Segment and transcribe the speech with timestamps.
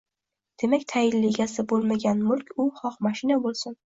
[0.63, 3.81] Demak, tayinli egasi bo‘lmagan mulk– u xoh mashina bo‘lsin